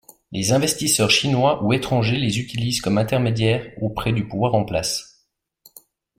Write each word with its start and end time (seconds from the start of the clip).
Les 0.31 0.51
investisseurs 0.51 1.11
chinois 1.11 1.63
ou 1.63 1.73
étrangers 1.73 2.17
les 2.17 2.39
utilisent 2.39 2.81
comme 2.81 2.97
intermédiaires 2.97 3.71
auprès 3.79 4.13
du 4.13 4.27
pouvoir 4.27 4.55
en 4.55 4.65
place. 4.65 5.27